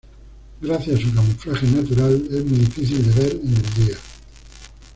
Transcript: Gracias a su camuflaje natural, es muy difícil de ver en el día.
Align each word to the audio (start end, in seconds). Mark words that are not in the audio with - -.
Gracias 0.59 0.99
a 0.99 1.03
su 1.03 1.13
camuflaje 1.13 1.67
natural, 1.67 2.27
es 2.31 2.43
muy 2.43 2.57
difícil 2.57 3.05
de 3.13 3.21
ver 3.21 3.33
en 3.35 3.49
el 3.55 3.85
día. 3.85 3.97